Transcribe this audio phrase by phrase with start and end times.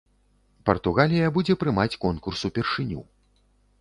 [0.69, 3.01] Партугалія будзе прымаць конкурс упершыню.